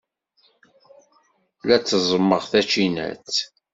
[1.67, 3.35] La tteẓẓmeɣ tacinat.